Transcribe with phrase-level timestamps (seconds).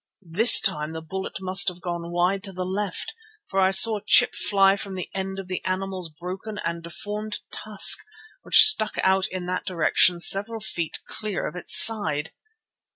[0.31, 3.13] This time the bullet must have gone wide to the left,
[3.45, 7.41] for I saw a chip fly from the end of the animal's broken and deformed
[7.51, 7.99] tusk,
[8.41, 12.31] which stuck out in that direction several feet clear of its side.